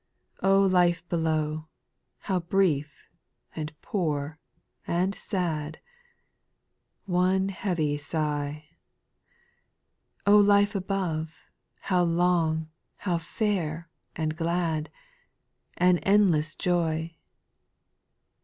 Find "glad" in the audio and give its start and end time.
14.35-14.89